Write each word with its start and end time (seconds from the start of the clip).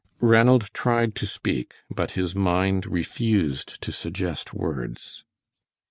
Ranald 0.19 0.73
tried 0.73 1.13
to 1.17 1.27
speak, 1.27 1.75
but 1.93 2.09
his 2.17 2.35
mind 2.35 2.87
refused 2.87 3.79
to 3.83 3.91
suggest 3.91 4.51
words. 4.51 5.23